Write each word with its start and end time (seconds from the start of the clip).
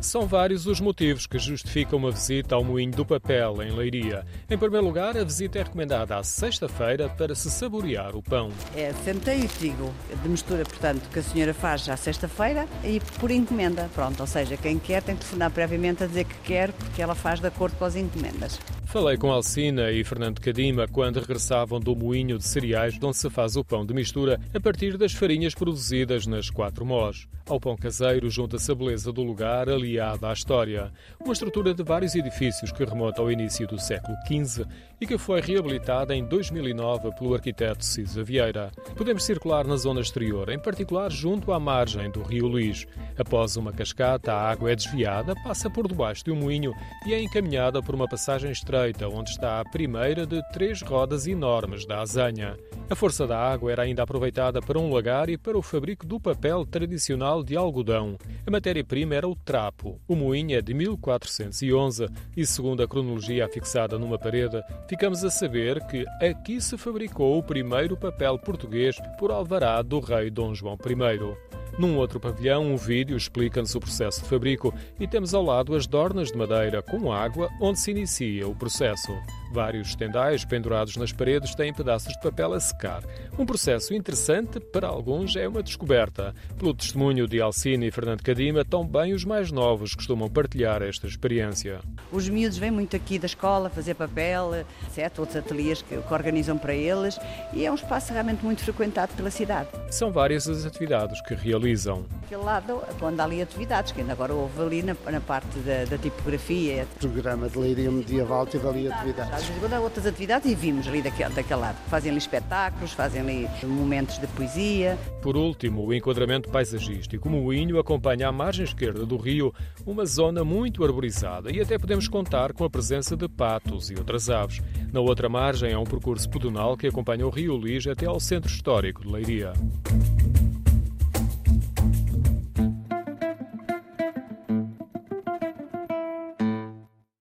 São 0.00 0.26
vários 0.26 0.66
os 0.66 0.80
motivos 0.80 1.26
que 1.26 1.38
justificam 1.38 1.98
uma 1.98 2.10
visita 2.10 2.54
ao 2.54 2.64
Moinho 2.64 2.90
do 2.90 3.04
Papel, 3.04 3.62
em 3.62 3.70
Leiria. 3.70 4.24
Em 4.48 4.56
primeiro 4.56 4.86
lugar, 4.86 5.14
a 5.14 5.22
visita 5.22 5.58
é 5.58 5.62
recomendada 5.62 6.16
à 6.16 6.22
sexta-feira 6.22 7.06
para 7.10 7.34
se 7.34 7.50
saborear 7.50 8.16
o 8.16 8.22
pão. 8.22 8.48
É 8.74 8.94
centeio 9.04 9.44
e 9.44 9.48
trigo 9.48 9.92
de 10.22 10.28
mistura, 10.28 10.64
portanto, 10.64 11.06
que 11.12 11.18
a 11.18 11.22
senhora 11.22 11.52
faz 11.52 11.86
à 11.86 11.98
sexta-feira 11.98 12.66
e 12.82 12.98
por 13.18 13.30
encomenda. 13.30 13.90
Pronto, 13.94 14.20
ou 14.20 14.26
seja, 14.26 14.56
quem 14.56 14.78
quer 14.78 15.02
tem 15.02 15.14
que 15.14 15.20
telefonar 15.20 15.50
previamente 15.50 16.02
a 16.02 16.06
dizer 16.06 16.24
que 16.24 16.38
quer, 16.44 16.72
porque 16.72 17.02
ela 17.02 17.14
faz 17.14 17.38
de 17.38 17.48
acordo 17.48 17.76
com 17.76 17.84
as 17.84 17.94
encomendas. 17.94 18.58
Falei 18.90 19.16
com 19.16 19.30
Alcina 19.30 19.92
e 19.92 20.02
Fernando 20.02 20.40
Cadima 20.40 20.88
quando 20.88 21.20
regressavam 21.20 21.78
do 21.78 21.94
moinho 21.94 22.36
de 22.36 22.44
cereais 22.44 22.98
onde 23.00 23.18
se 23.18 23.30
faz 23.30 23.54
o 23.54 23.62
pão 23.62 23.86
de 23.86 23.94
mistura 23.94 24.40
a 24.52 24.58
partir 24.58 24.98
das 24.98 25.12
farinhas 25.12 25.54
produzidas 25.54 26.26
nas 26.26 26.50
quatro 26.50 26.84
mós. 26.84 27.28
Ao 27.48 27.60
pão 27.60 27.76
caseiro 27.76 28.28
junta-se 28.28 28.70
a 28.70 28.74
beleza 28.74 29.12
do 29.12 29.22
lugar 29.22 29.68
aliada 29.68 30.28
à 30.28 30.32
história. 30.32 30.92
Uma 31.20 31.32
estrutura 31.32 31.72
de 31.72 31.84
vários 31.84 32.16
edifícios 32.16 32.72
que 32.72 32.84
remonta 32.84 33.22
ao 33.22 33.30
início 33.30 33.64
do 33.68 33.78
século 33.78 34.16
XV 34.26 34.66
e 35.00 35.06
que 35.06 35.16
foi 35.16 35.40
reabilitada 35.40 36.14
em 36.14 36.24
2009 36.24 37.12
pelo 37.12 37.34
arquiteto 37.34 37.84
Cisa 37.84 38.24
Vieira. 38.24 38.72
Podemos 38.96 39.22
circular 39.22 39.66
na 39.66 39.76
zona 39.76 40.00
exterior, 40.00 40.48
em 40.48 40.58
particular 40.58 41.12
junto 41.12 41.52
à 41.52 41.60
margem 41.60 42.10
do 42.10 42.22
Rio 42.22 42.48
Luís. 42.48 42.86
Após 43.16 43.56
uma 43.56 43.72
cascata, 43.72 44.32
a 44.32 44.50
água 44.50 44.72
é 44.72 44.74
desviada, 44.74 45.34
passa 45.44 45.70
por 45.70 45.86
debaixo 45.86 46.24
de 46.24 46.32
um 46.32 46.36
moinho 46.36 46.74
e 47.06 47.14
é 47.14 47.22
encaminhada 47.22 47.80
por 47.80 47.94
uma 47.94 48.08
passagem 48.08 48.50
estreita 48.50 48.79
direita, 48.80 49.08
onde 49.08 49.30
está 49.30 49.60
a 49.60 49.64
primeira 49.64 50.26
de 50.26 50.42
três 50.52 50.80
rodas 50.80 51.26
enormes 51.26 51.84
da 51.86 52.00
azanha. 52.00 52.56
A 52.88 52.94
força 52.94 53.26
da 53.26 53.38
água 53.38 53.70
era 53.70 53.82
ainda 53.82 54.02
aproveitada 54.02 54.60
para 54.60 54.78
um 54.78 54.92
lagar 54.92 55.28
e 55.28 55.36
para 55.36 55.58
o 55.58 55.62
fabrico 55.62 56.06
do 56.06 56.18
papel 56.18 56.64
tradicional 56.64 57.42
de 57.42 57.56
algodão. 57.56 58.16
A 58.46 58.50
matéria-prima 58.50 59.14
era 59.14 59.28
o 59.28 59.36
trapo. 59.36 60.00
O 60.08 60.16
moinho 60.16 60.56
é 60.56 60.62
de 60.62 60.72
1411 60.72 62.08
e, 62.36 62.46
segundo 62.46 62.82
a 62.82 62.88
cronologia 62.88 63.48
fixada 63.48 63.98
numa 63.98 64.18
parede, 64.18 64.60
ficamos 64.88 65.22
a 65.24 65.30
saber 65.30 65.84
que 65.86 66.04
aqui 66.20 66.60
se 66.60 66.78
fabricou 66.78 67.38
o 67.38 67.42
primeiro 67.42 67.96
papel 67.96 68.38
português 68.38 68.96
por 69.18 69.30
alvará 69.30 69.82
do 69.82 70.00
rei 70.00 70.30
Dom 70.30 70.54
João 70.54 70.74
I. 70.74 71.59
Num 71.78 71.96
outro 71.96 72.20
pavilhão, 72.20 72.72
um 72.72 72.76
vídeo 72.76 73.16
explica-nos 73.16 73.74
o 73.74 73.80
processo 73.80 74.22
de 74.22 74.28
fabrico 74.28 74.74
e 74.98 75.06
temos 75.06 75.34
ao 75.34 75.42
lado 75.42 75.74
as 75.74 75.86
dornas 75.86 76.30
de 76.30 76.36
madeira 76.36 76.82
com 76.82 77.12
água 77.12 77.48
onde 77.60 77.78
se 77.78 77.90
inicia 77.90 78.46
o 78.46 78.54
processo. 78.54 79.12
Vários 79.50 79.88
estendais 79.88 80.44
pendurados 80.44 80.96
nas 80.96 81.12
paredes 81.12 81.56
têm 81.56 81.74
pedaços 81.74 82.12
de 82.12 82.20
papel 82.20 82.52
a 82.54 82.60
secar. 82.60 83.02
Um 83.36 83.44
processo 83.44 83.92
interessante, 83.92 84.60
para 84.60 84.86
alguns 84.86 85.34
é 85.34 85.48
uma 85.48 85.62
descoberta. 85.62 86.32
Pelo 86.56 86.72
testemunho 86.72 87.26
de 87.26 87.40
Alcine 87.40 87.88
e 87.88 87.90
Fernando 87.90 88.22
Cadima, 88.22 88.64
também 88.64 89.12
os 89.12 89.24
mais 89.24 89.50
novos 89.50 89.94
costumam 89.94 90.28
partilhar 90.28 90.82
esta 90.82 91.08
experiência. 91.08 91.80
Os 92.12 92.28
miúdos 92.28 92.58
vêm 92.58 92.70
muito 92.70 92.94
aqui 92.94 93.18
da 93.18 93.26
escola 93.26 93.68
fazer 93.68 93.94
papel, 93.94 94.64
etc., 94.86 95.18
outros 95.18 95.36
ateliês 95.36 95.82
que, 95.82 95.96
que 95.96 96.14
organizam 96.14 96.56
para 96.56 96.74
eles, 96.74 97.18
e 97.52 97.66
é 97.66 97.72
um 97.72 97.74
espaço 97.74 98.12
realmente 98.12 98.44
muito 98.44 98.62
frequentado 98.62 99.12
pela 99.14 99.30
cidade. 99.30 99.68
São 99.90 100.12
várias 100.12 100.48
as 100.48 100.64
atividades 100.64 101.20
que 101.22 101.34
realizam. 101.34 102.06
Aquele 102.24 102.42
lado, 102.42 102.80
quando 103.00 103.18
há 103.20 103.24
ali 103.24 103.42
atividades, 103.42 103.90
que 103.90 104.00
ainda 104.00 104.12
agora 104.12 104.32
houve 104.32 104.62
ali 104.62 104.82
na, 104.82 104.96
na 105.10 105.20
parte 105.20 105.58
da, 105.60 105.84
da 105.84 105.98
tipografia. 105.98 106.86
O 106.96 107.08
programa 107.08 107.48
de 107.48 107.58
leiria 107.58 107.90
medieval 107.90 108.46
teve 108.46 108.66
ali 108.68 108.92
atividades 108.92 109.39
há 109.72 109.80
outras 109.80 110.06
atividades 110.06 110.50
e 110.50 110.54
vimos 110.54 110.86
ali 110.86 111.02
daquele, 111.02 111.34
daquele 111.34 111.60
lado. 111.60 111.76
Fazem 111.88 112.10
ali 112.10 112.18
espetáculos, 112.18 112.92
fazem 112.92 113.20
ali 113.20 113.48
momentos 113.64 114.18
de 114.18 114.26
poesia. 114.28 114.98
Por 115.22 115.36
último, 115.36 115.84
o 115.84 115.94
enquadramento 115.94 116.50
paisagístico. 116.50 117.28
O 117.28 117.32
Moinho 117.32 117.78
acompanha 117.78 118.28
à 118.28 118.32
margem 118.32 118.64
esquerda 118.64 119.06
do 119.06 119.16
rio 119.16 119.52
uma 119.86 120.04
zona 120.04 120.44
muito 120.44 120.84
arborizada 120.84 121.50
e 121.50 121.60
até 121.60 121.78
podemos 121.78 122.08
contar 122.08 122.52
com 122.52 122.64
a 122.64 122.70
presença 122.70 123.16
de 123.16 123.28
patos 123.28 123.90
e 123.90 123.94
outras 123.94 124.28
aves. 124.28 124.60
Na 124.92 125.00
outra 125.00 125.28
margem 125.28 125.72
há 125.72 125.78
um 125.78 125.84
percurso 125.84 126.28
pedonal 126.28 126.76
que 126.76 126.86
acompanha 126.86 127.26
o 127.26 127.30
rio 127.30 127.56
Lige 127.56 127.90
até 127.90 128.06
ao 128.06 128.20
centro 128.20 128.50
histórico 128.50 129.02
de 129.02 129.12
Leiria. 129.12 129.52